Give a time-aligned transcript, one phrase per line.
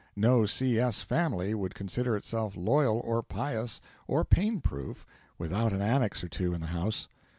[0.15, 1.01] No C.S.
[1.01, 5.05] family would consider itself loyal or pious or pain proof
[5.37, 7.07] without an Annex or two in the house.